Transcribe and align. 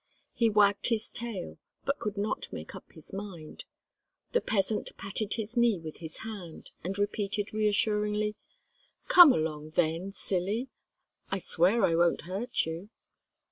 He 0.33 0.49
wagged 0.49 0.87
his 0.87 1.11
tail, 1.11 1.59
but 1.85 1.99
could 1.99 2.17
not 2.17 2.51
make 2.51 2.73
up 2.73 2.91
his 2.93 3.13
mind. 3.13 3.65
The 4.31 4.41
peasant 4.41 4.89
patted 4.97 5.35
his 5.35 5.55
knee 5.55 5.79
with 5.79 5.97
his 5.97 6.17
hand, 6.25 6.71
and 6.83 6.97
repeated 6.97 7.53
reassuringly: 7.53 8.35
"Come 9.09 9.31
along, 9.31 9.73
then, 9.75 10.11
silly. 10.11 10.69
I 11.29 11.37
swear 11.37 11.85
I 11.85 11.93
won't 11.93 12.21
hurt 12.21 12.65
you." 12.65 12.89